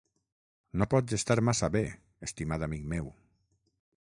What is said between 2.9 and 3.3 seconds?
meu.